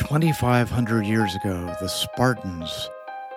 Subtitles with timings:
[0.00, 2.88] 2,500 years ago, the Spartans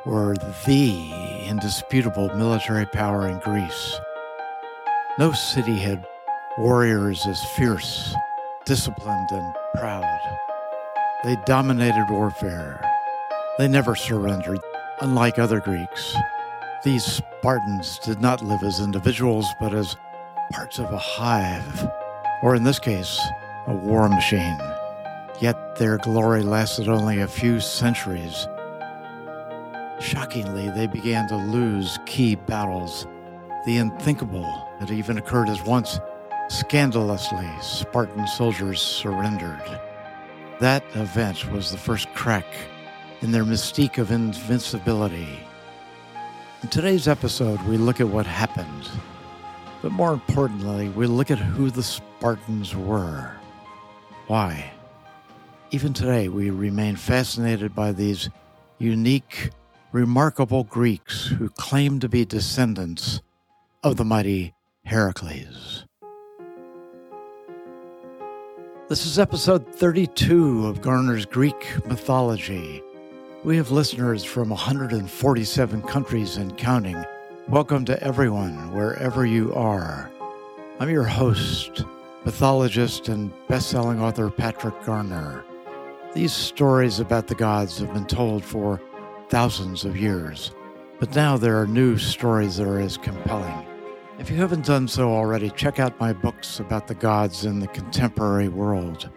[0.05, 0.33] were
[0.65, 1.11] the
[1.45, 3.99] indisputable military power in Greece.
[5.19, 6.07] No city had
[6.57, 8.15] warriors as fierce,
[8.63, 10.19] disciplined, and proud.
[11.25, 12.81] They dominated warfare.
[13.57, 14.59] They never surrendered,
[15.01, 16.15] unlike other Greeks.
[16.85, 19.97] These Spartans did not live as individuals, but as
[20.53, 21.87] parts of a hive,
[22.41, 23.19] or in this case,
[23.67, 24.72] a war machine.
[25.41, 28.47] Yet their glory lasted only a few centuries.
[29.99, 33.07] Shockingly, they began to lose key battles.
[33.65, 35.99] The unthinkable had even occurred as once
[36.49, 39.79] scandalously Spartan soldiers surrendered.
[40.59, 42.45] That event was the first crack
[43.21, 45.39] in their mystique of invincibility.
[46.61, 48.89] In today's episode, we look at what happened,
[49.81, 53.31] but more importantly, we look at who the Spartans were.
[54.27, 54.72] Why?
[55.73, 58.29] Even today, we remain fascinated by these
[58.77, 59.49] unique,
[59.91, 63.23] remarkable Greeks who claim to be descendants
[63.83, 64.53] of the mighty
[64.85, 65.85] Heracles.
[68.87, 72.83] This is episode 32 of Garner's Greek Mythology.
[73.43, 77.03] We have listeners from 147 countries and counting.
[77.47, 80.11] Welcome to everyone, wherever you are.
[80.79, 81.83] I'm your host,
[82.25, 85.43] mythologist and best-selling author Patrick Garner.
[86.13, 88.79] These stories about the gods have been told for
[89.29, 90.53] thousands of years,
[90.99, 93.65] but now there are new stories that are as compelling.
[94.19, 97.67] If you haven't done so already, check out my books about the gods in the
[97.67, 99.09] contemporary world.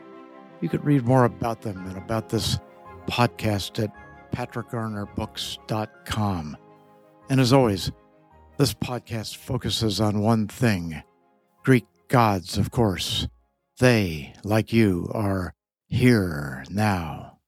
[0.63, 2.59] You could read more about them and about this
[3.07, 3.93] podcast at
[4.33, 6.57] patrickgarnerbooks.com.
[7.29, 7.93] And as always,
[8.57, 11.03] this podcast focuses on one thing
[11.63, 13.29] Greek gods, of course.
[13.81, 15.53] They, like you, are
[15.87, 17.39] here now.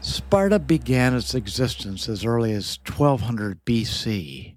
[0.00, 4.56] Sparta began its existence as early as 1200 BC.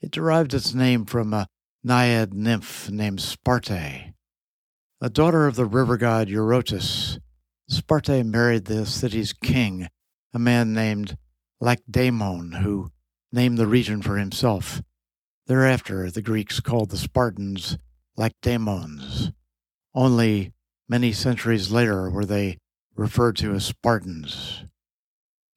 [0.00, 1.46] It derived its name from a
[1.84, 4.14] naiad nymph named Sparte.
[5.00, 7.18] A daughter of the river god Eurotas,
[7.70, 9.88] Sparte married the city's king,
[10.32, 11.16] a man named
[11.60, 12.90] Lacedaemon, who
[13.32, 14.82] named the region for himself.
[15.46, 17.78] Thereafter, the Greeks called the Spartans
[18.16, 19.32] Lacedaemons.
[19.94, 20.52] Only
[20.88, 22.58] many centuries later were they
[22.96, 24.64] referred to as Spartans.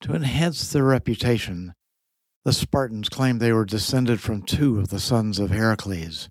[0.02, 1.74] To enhance their reputation,
[2.44, 6.28] the Spartans claimed they were descended from two of the sons of Heracles.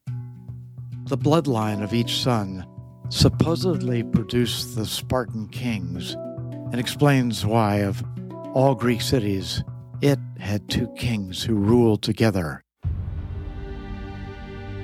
[1.06, 2.66] The bloodline of each son
[3.08, 8.02] supposedly produced the Spartan kings and explains why, of
[8.52, 9.64] all Greek cities,
[10.02, 12.62] it had two kings who ruled together.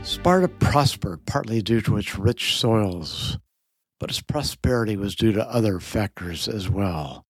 [0.02, 3.38] Sparta prospered partly due to its rich soils,
[3.98, 7.26] but its prosperity was due to other factors as well.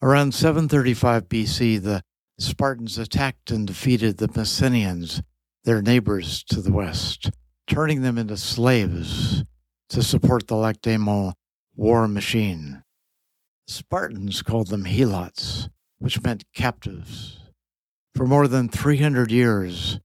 [0.00, 2.02] Around 735 BC, the
[2.38, 5.22] Spartans attacked and defeated the Messenians,
[5.64, 7.30] their neighbors to the west,
[7.66, 9.44] turning them into slaves
[9.88, 11.32] to support the Lacedaemon
[11.74, 12.82] war machine.
[13.66, 17.40] Spartans called them helots, which meant captives.
[18.14, 19.98] For more than 300 years,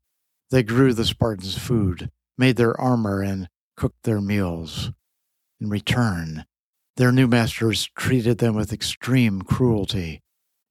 [0.52, 4.92] they grew the Spartans food, made their armor, and cooked their meals.
[5.60, 6.46] In return,
[6.98, 10.22] their new masters treated them with extreme cruelty.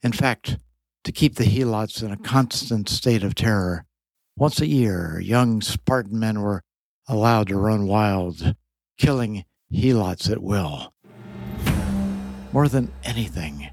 [0.03, 0.59] In fact,
[1.05, 3.87] to keep the Helots in a constant state of terror,
[4.37, 6.63] once a year young Spartan men were
[7.09, 8.55] allowed to run wild,
[8.99, 10.93] killing Helots at will.
[12.53, 13.71] More than anything,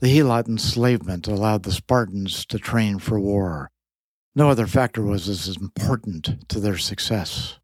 [0.00, 3.70] the Helot enslavement allowed the Spartans to train for war.
[4.36, 7.58] No other factor was as important to their success.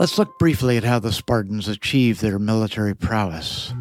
[0.00, 3.74] Let's look briefly at how the Spartans achieved their military prowess.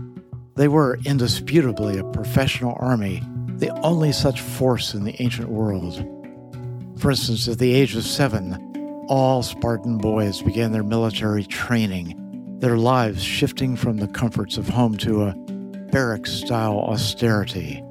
[0.55, 3.23] They were indisputably a professional army,
[3.55, 6.05] the only such force in the ancient world.
[6.99, 12.77] For instance, at the age of seven, all Spartan boys began their military training, their
[12.77, 15.33] lives shifting from the comforts of home to a
[15.91, 17.81] barrack style austerity.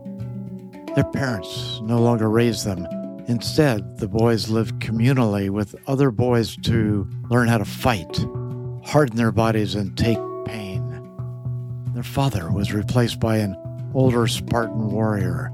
[0.95, 2.85] Their parents no longer raised them.
[3.29, 8.27] Instead, the boys lived communally with other boys to learn how to fight,
[8.85, 10.83] harden their bodies, and take pain.
[11.95, 13.57] Their father was replaced by an
[13.95, 15.53] older Spartan warrior.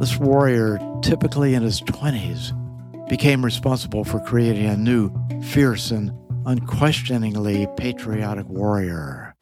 [0.00, 2.58] This warrior, typically in his 20s,
[3.08, 5.12] became responsible for creating a new,
[5.44, 6.10] fierce, and
[6.44, 9.36] unquestioningly patriotic warrior.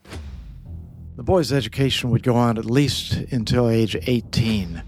[1.17, 4.83] The boy's education would go on at least until age 18.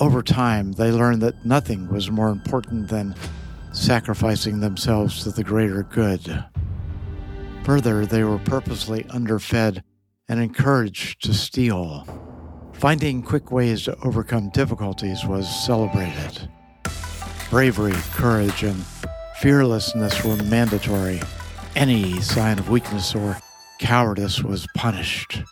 [0.00, 3.16] Over time, they learned that nothing was more important than
[3.72, 6.44] sacrificing themselves to the greater good.
[7.64, 9.82] Further, they were purposely underfed
[10.28, 12.06] and encouraged to steal.
[12.74, 16.48] Finding quick ways to overcome difficulties was celebrated.
[17.50, 18.84] Bravery, courage, and
[19.40, 21.20] fearlessness were mandatory.
[21.74, 23.36] Any sign of weakness or
[23.80, 25.42] cowardice was punished.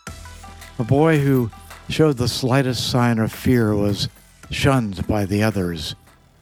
[0.79, 1.51] A boy who
[1.89, 4.07] showed the slightest sign of fear was
[4.51, 5.95] shunned by the others.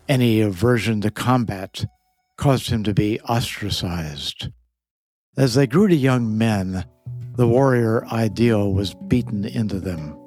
[0.08, 1.86] Any aversion to combat
[2.38, 4.50] caused him to be ostracized.
[5.38, 6.86] As they grew to young men,
[7.36, 10.18] the warrior ideal was beaten into them.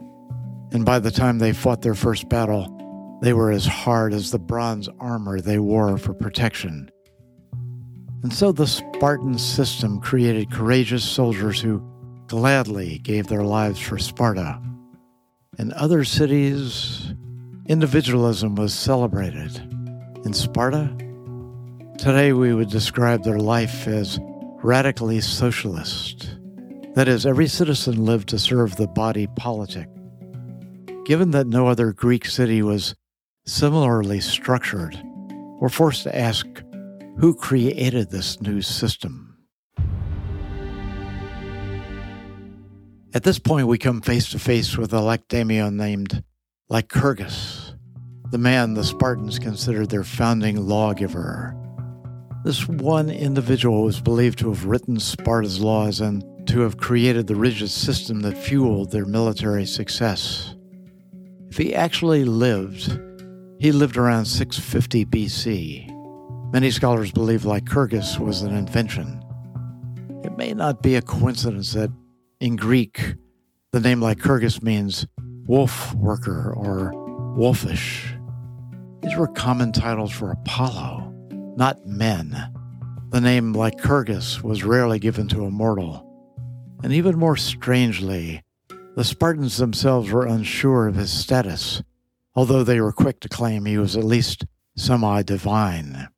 [0.73, 2.75] And by the time they fought their first battle,
[3.23, 6.91] they were as hard as the bronze armor they wore for protection.
[8.23, 11.83] And so the Spartan system created courageous soldiers who
[12.27, 14.61] gladly gave their lives for Sparta.
[15.59, 17.15] In other cities,
[17.69, 19.57] individualism was celebrated.
[20.25, 20.91] In Sparta,
[21.99, 24.19] today we would describe their life as
[24.63, 26.39] radically socialist.
[26.95, 29.89] That is, every citizen lived to serve the body politic.
[31.05, 32.95] Given that no other Greek city was
[33.47, 34.99] similarly structured,
[35.61, 36.47] we're forced to ask
[37.19, 39.37] who created this new system?
[43.13, 46.23] At this point, we come face to face with a Lacedaemon named
[46.71, 47.58] Lycurgus,
[48.31, 51.55] the man the Spartans considered their founding lawgiver.
[52.45, 57.35] This one individual was believed to have written Sparta's laws and to have created the
[57.37, 60.55] rigid system that fueled their military success.
[61.51, 63.01] If he actually lived,
[63.59, 66.53] he lived around 650 BC.
[66.53, 69.23] Many scholars believe Lycurgus was an invention.
[70.23, 71.91] It may not be a coincidence that
[72.41, 73.15] in Greek,
[73.73, 75.07] the name Lycurgus means
[75.47, 76.93] wolf worker or
[77.35, 78.15] wolfish.
[79.03, 81.09] These were common titles for Apollo
[81.59, 82.55] not men.
[83.11, 86.07] The name Lycurgus was rarely given to a mortal.
[86.85, 88.45] And even more strangely,
[88.95, 91.83] the Spartans themselves were unsure of his status,
[92.37, 94.47] although they were quick to claim he was at least
[94.77, 96.09] semi divine.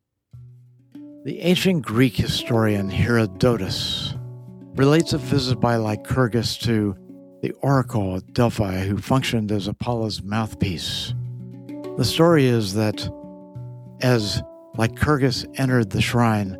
[1.25, 4.15] The ancient Greek historian Herodotus
[4.75, 6.95] relates a visit by Lycurgus to
[7.41, 11.15] the oracle at Delphi, who functioned as Apollo's mouthpiece.
[12.01, 13.07] The story is that
[14.01, 14.43] as
[14.75, 16.53] Lycurgus entered the shrine,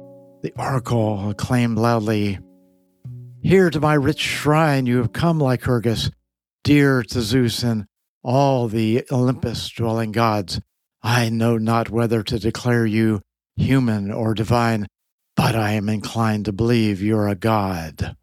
[0.43, 2.39] the oracle acclaimed loudly,
[3.41, 6.11] Here to my rich shrine you have come, Lycurgus,
[6.63, 7.87] dear to Zeus and
[8.23, 10.61] all the Olympus dwelling gods.
[11.03, 13.23] I know not whether to declare you
[13.57, 14.89] human or divine,
[15.37, 18.15] but I am inclined to believe you're a god.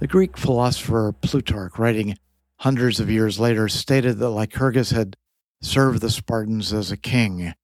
[0.00, 2.16] The Greek philosopher Plutarch, writing
[2.60, 5.16] hundreds of years later, stated that Lycurgus had
[5.62, 7.54] served the Spartans as a king,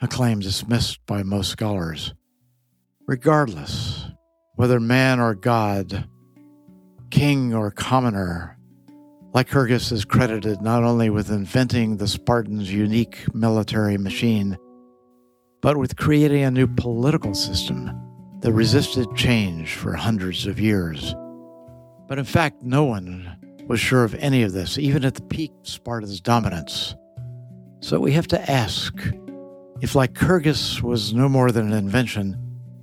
[0.00, 2.12] a claim dismissed by most scholars.
[3.06, 4.10] Regardless,
[4.56, 6.06] whether man or god,
[7.10, 8.58] king or commoner,
[9.34, 14.58] Lycurgus is credited not only with inventing the Spartans' unique military machine,
[15.62, 17.90] but with creating a new political system
[18.40, 21.14] that resisted change for hundreds of years.
[22.06, 25.52] But in fact, no one was sure of any of this, even at the peak
[25.60, 26.94] of Sparta's dominance.
[27.80, 28.94] So we have to ask
[29.80, 32.38] if Lycurgus was no more than an invention,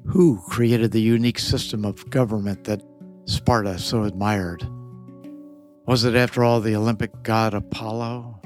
[0.05, 2.81] who created the unique system of government that
[3.25, 4.67] Sparta so admired?
[5.85, 8.41] Was it, after all, the Olympic god Apollo?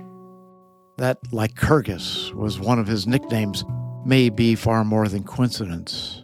[0.98, 3.64] That Lycurgus was one of his nicknames
[4.06, 6.24] may be far more than coincidence.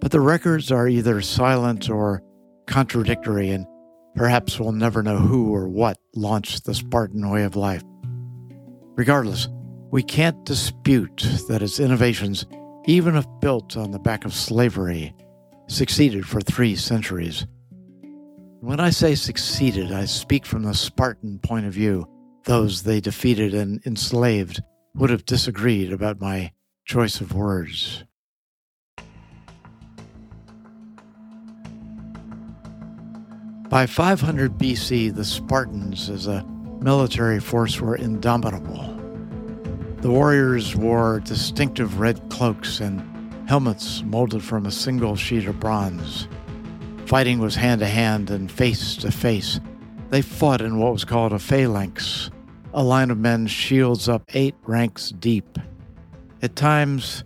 [0.00, 2.22] But the records are either silent or
[2.66, 3.66] contradictory, and
[4.14, 7.82] perhaps we'll never know who or what launched the Spartan way of life.
[8.96, 9.48] Regardless,
[9.90, 12.46] we can't dispute that its innovations,
[12.86, 15.14] even if built on the back of slavery,
[15.68, 17.46] succeeded for three centuries.
[18.60, 22.06] When I say succeeded, I speak from the Spartan point of view.
[22.44, 24.62] Those they defeated and enslaved
[24.94, 26.52] would have disagreed about my
[26.84, 28.04] choice of words.
[33.70, 36.44] By 500 BC, the Spartans, as a
[36.80, 38.82] military force were indomitable.
[40.00, 43.00] The warriors wore distinctive red cloaks and
[43.48, 46.26] helmets molded from a single sheet of bronze.
[47.06, 49.60] Fighting was hand to hand and face to face.
[50.08, 52.28] They fought in what was called a phalanx,
[52.74, 55.60] a line of men shields up eight ranks deep.
[56.42, 57.22] At times,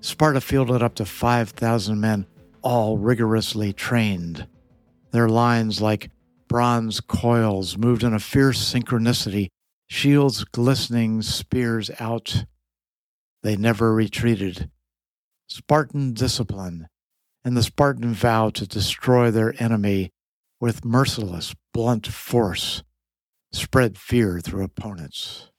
[0.00, 2.26] Sparta fielded up to 5,000 men,
[2.62, 4.48] all rigorously trained.
[5.14, 6.10] Their lines, like
[6.48, 9.46] bronze coils moved in a fierce synchronicity,
[9.86, 12.46] shields glistening, spears out.
[13.44, 14.72] They never retreated.
[15.46, 16.88] Spartan discipline
[17.44, 20.10] and the Spartan vow to destroy their enemy
[20.60, 22.82] with merciless, blunt force
[23.52, 25.52] spread fear through opponents.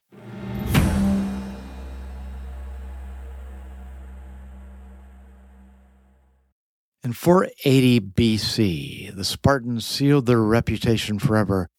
[7.05, 11.69] In 480 BC, the Spartans sealed their reputation forever,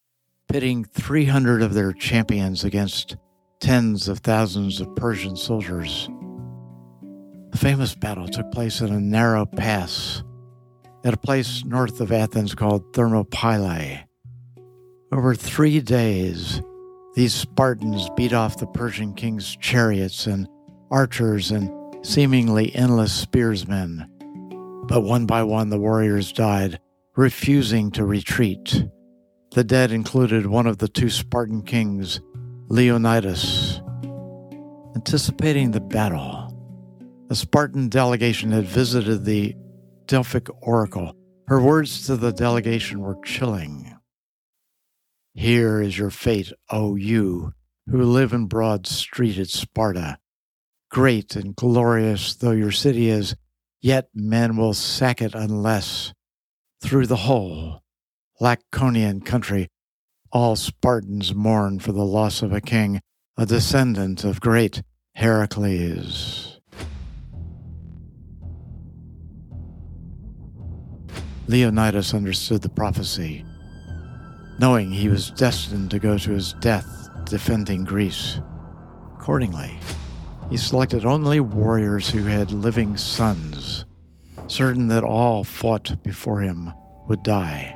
[0.48, 3.16] pitting 300 of their champions against
[3.58, 6.08] tens of thousands of Persian soldiers.
[7.50, 10.22] The famous battle took place in a narrow pass
[11.04, 14.06] at a place north of Athens called Thermopylae.
[15.10, 16.62] Over three days,
[17.16, 20.46] these Spartans beat off the Persian king's chariots and
[20.92, 21.68] archers and
[22.06, 24.08] seemingly endless spearsmen.
[24.88, 26.80] But one by one, the warriors died,
[27.16, 28.84] refusing to retreat.
[29.52, 32.20] The dead included one of the two Spartan kings,
[32.68, 33.80] Leonidas.
[34.94, 36.52] Anticipating the battle,
[37.30, 39.54] a Spartan delegation had visited the
[40.06, 41.14] Delphic oracle.
[41.48, 43.92] Her words to the delegation were chilling.
[45.34, 47.52] Here is your fate, O you
[47.88, 50.18] who live in broad streeted Sparta.
[50.90, 53.36] Great and glorious though your city is,
[53.86, 56.12] yet men will sack it unless,
[56.82, 57.80] through the whole
[58.40, 59.68] Laconian country,
[60.32, 63.00] all Spartans mourn for the loss of a king,
[63.38, 64.82] a descendant of great
[65.14, 66.58] Heracles.
[71.46, 73.44] Leonidas understood the prophecy,
[74.58, 78.40] knowing he was destined to go to his death defending Greece.
[79.14, 79.78] Accordingly,
[80.50, 83.84] he selected only warriors who had living sons,
[84.46, 86.72] certain that all fought before him
[87.08, 87.72] would die.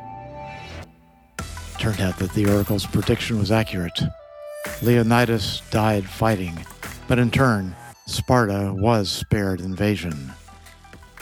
[1.79, 4.01] Turned out that the oracle's prediction was accurate.
[4.83, 6.65] Leonidas died fighting,
[7.09, 7.75] but in turn,
[8.07, 10.33] Sparta was spared invasion.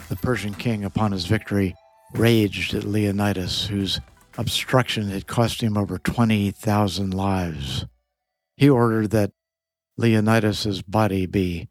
[0.09, 1.75] The Persian king, upon his victory,
[2.15, 4.01] raged at Leonidas, whose
[4.37, 7.87] obstruction had cost him over 20,000 lives.
[8.57, 9.33] He ordered that
[9.99, 11.69] Leonidas's body be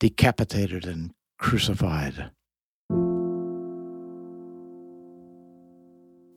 [0.00, 2.30] decapitated and crucified.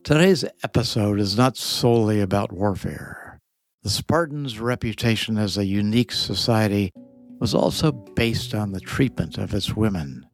[0.03, 3.39] Today's episode is not solely about warfare.
[3.83, 6.91] The Spartans' reputation as a unique society
[7.39, 10.25] was also based on the treatment of its women.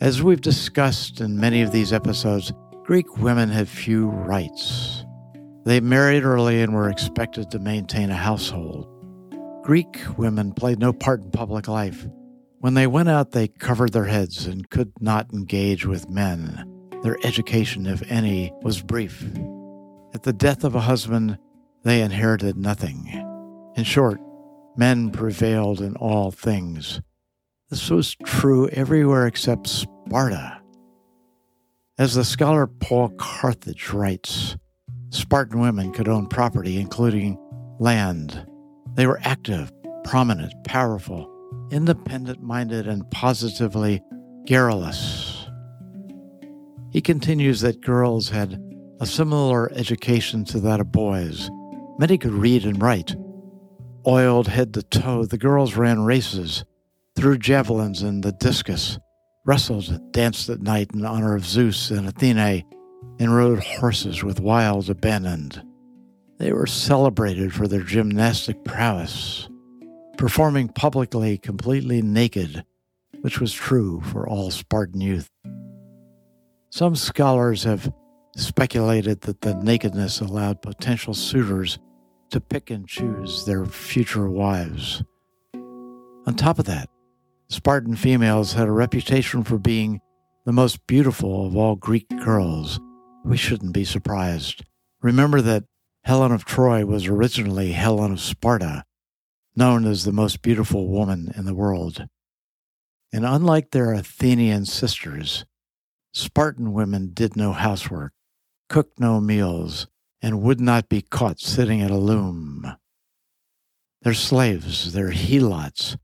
[0.00, 2.52] As we've discussed in many of these episodes,
[2.84, 5.04] Greek women had few rights.
[5.64, 8.86] They married early and were expected to maintain a household.
[9.68, 12.08] Greek women played no part in public life.
[12.60, 16.88] When they went out, they covered their heads and could not engage with men.
[17.02, 19.22] Their education, if any, was brief.
[20.14, 21.36] At the death of a husband,
[21.82, 23.08] they inherited nothing.
[23.76, 24.18] In short,
[24.78, 27.02] men prevailed in all things.
[27.68, 30.62] This was true everywhere except Sparta.
[31.98, 34.56] As the scholar Paul Cartledge writes,
[35.10, 37.36] Spartan women could own property, including
[37.78, 38.46] land.
[38.98, 39.70] They were active,
[40.02, 41.30] prominent, powerful,
[41.70, 44.02] independent minded, and positively
[44.44, 45.46] garrulous.
[46.90, 48.60] He continues that girls had
[48.98, 51.48] a similar education to that of boys.
[52.00, 53.14] Many could read and write.
[54.04, 56.64] Oiled head to toe, the girls ran races,
[57.14, 58.98] threw javelins and the discus,
[59.46, 62.64] wrestled, danced at night in honor of Zeus and Athene,
[63.20, 65.67] and rode horses with wild abandon.
[66.38, 69.48] They were celebrated for their gymnastic prowess,
[70.16, 72.64] performing publicly completely naked,
[73.22, 75.28] which was true for all Spartan youth.
[76.70, 77.92] Some scholars have
[78.36, 81.80] speculated that the nakedness allowed potential suitors
[82.30, 85.02] to pick and choose their future wives.
[85.54, 86.88] On top of that,
[87.48, 90.00] Spartan females had a reputation for being
[90.44, 92.78] the most beautiful of all Greek girls.
[93.24, 94.62] We shouldn't be surprised.
[95.02, 95.64] Remember that
[96.08, 98.86] Helen of Troy was originally Helen of Sparta,
[99.54, 102.06] known as the most beautiful woman in the world.
[103.12, 105.44] And unlike their Athenian sisters,
[106.14, 108.14] Spartan women did no housework,
[108.70, 109.86] cooked no meals,
[110.22, 112.78] and would not be caught sitting at a loom.
[114.00, 115.98] Their slaves, their helots,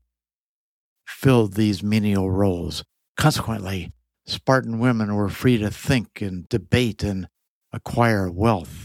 [1.07, 2.83] filled these menial roles.
[3.17, 3.91] Consequently,
[4.27, 7.27] Spartan women were free to think and debate and
[7.73, 8.84] acquire wealth.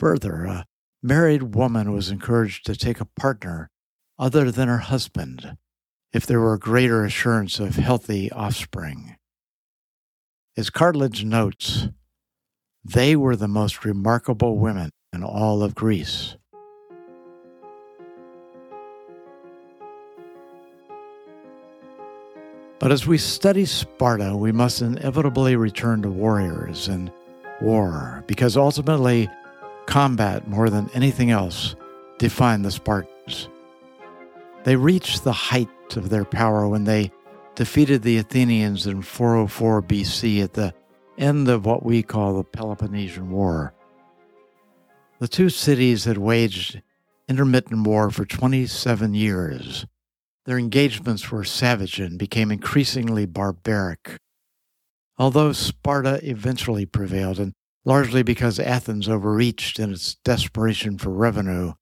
[0.00, 0.64] Further, a
[1.02, 3.68] married woman was encouraged to take a partner
[4.18, 5.58] other than her husband
[6.14, 9.16] if there were greater assurance of healthy offspring.
[10.56, 11.88] As Cartledge notes,
[12.82, 16.34] they were the most remarkable women in all of Greece.
[22.78, 27.12] But as we study Sparta, we must inevitably return to warriors and
[27.60, 29.28] war, because ultimately,
[29.86, 31.74] combat more than anything else
[32.18, 33.48] defined the Spartans.
[34.64, 37.12] They reached the height of their power when they
[37.54, 40.74] defeated the Athenians in 404 BC at the
[41.18, 43.74] end of what we call the Peloponnesian War.
[45.18, 46.80] The two cities had waged
[47.28, 49.86] intermittent war for 27 years.
[50.46, 54.16] Their engagements were savage and became increasingly barbaric.
[55.18, 57.52] Although Sparta eventually prevailed, and
[57.84, 61.72] largely because Athens overreached in its desperation for revenue,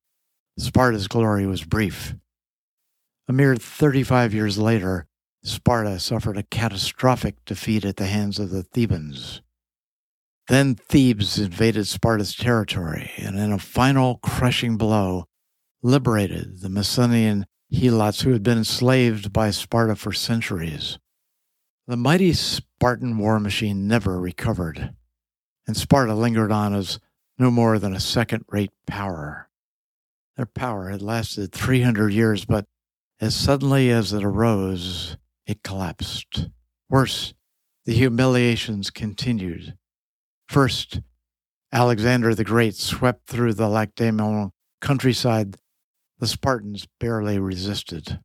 [0.59, 2.15] Sparta's glory was brief.
[3.29, 5.07] A mere 35 years later,
[5.43, 9.43] Sparta suffered a catastrophic defeat at the hands of the Thebans.
[10.49, 15.27] Then Thebes invaded Sparta's territory and, in a final crushing blow,
[15.83, 20.99] liberated the Messenian helots who had been enslaved by Sparta for centuries.
[21.87, 24.95] The mighty Spartan war machine never recovered,
[25.69, 26.99] and Sparta lingered on as
[27.39, 29.49] no more than a second rate power.
[30.37, 32.65] Their power had lasted 300 years, but
[33.21, 36.49] as suddenly as it arose, it collapsed.
[36.89, 37.35] Worse,
[37.85, 39.77] the humiliations continued.
[40.49, 41.01] First,
[41.71, 45.59] Alexander the Great swept through the Lacedaemonian countryside.
[46.19, 48.21] The Spartans barely resisted.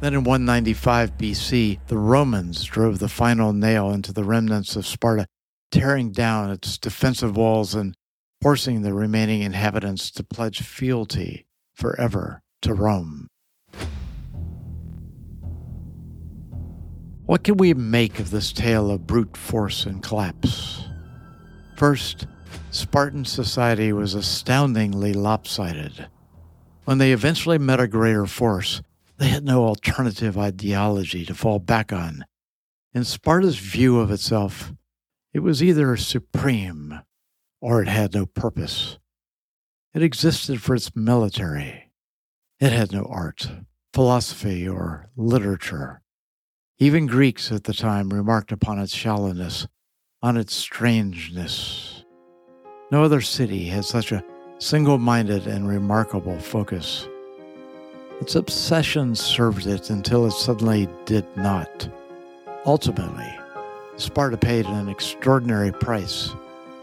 [0.00, 5.26] Then in 195 BC, the Romans drove the final nail into the remnants of Sparta,
[5.70, 7.94] tearing down its defensive walls and
[8.40, 13.28] forcing the remaining inhabitants to pledge fealty forever to Rome.
[17.26, 20.82] What can we make of this tale of brute force and collapse?
[21.76, 22.26] First,
[22.70, 26.08] Spartan society was astoundingly lopsided.
[26.86, 28.82] When they eventually met a greater force,
[29.20, 32.24] they had no alternative ideology to fall back on.
[32.94, 34.72] In Sparta's view of itself,
[35.34, 37.00] it was either supreme
[37.60, 38.98] or it had no purpose.
[39.92, 41.92] It existed for its military.
[42.60, 43.50] It had no art,
[43.92, 46.00] philosophy, or literature.
[46.78, 49.68] Even Greeks at the time remarked upon its shallowness,
[50.22, 52.06] on its strangeness.
[52.90, 54.24] No other city had such a
[54.58, 57.06] single minded and remarkable focus.
[58.20, 61.88] Its obsession served it until it suddenly did not.
[62.66, 63.38] Ultimately,
[63.96, 66.34] Sparta paid an extraordinary price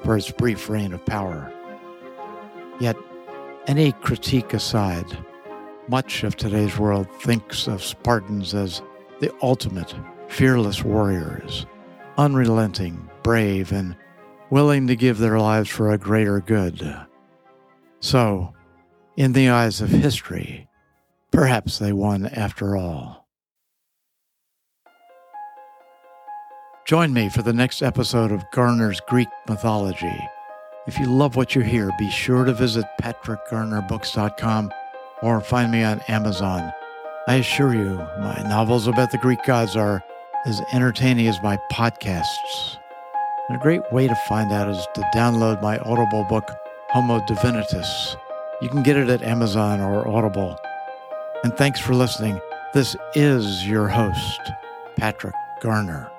[0.04, 1.52] for its brief reign of power.
[2.80, 2.96] Yet,
[3.68, 5.06] any critique aside,
[5.88, 8.82] much of today's world thinks of Spartans as
[9.20, 9.94] the ultimate
[10.28, 11.66] fearless warriors,
[12.18, 13.96] unrelenting, brave, and
[14.50, 16.96] willing to give their lives for a greater good.
[18.00, 18.54] So,
[19.16, 20.67] in the eyes of history,
[21.32, 23.28] perhaps they won after all.
[26.88, 30.20] Join me for the next episode of Garner's Greek Mythology.
[30.88, 34.72] If you love what you hear, be sure to visit patrickgarnerbooks.com
[35.22, 36.72] or find me on Amazon.
[37.28, 40.02] I assure you, my novels about the Greek gods are
[40.46, 42.78] as entertaining as my podcasts.
[43.50, 46.50] And a great way to find out is to download my Audible book,
[46.92, 48.16] Homo Divinitus.
[48.62, 50.58] You can get it at Amazon or Audible.
[51.44, 52.40] And thanks for listening.
[52.74, 54.42] This is your host,
[54.98, 56.12] Patrick Garner.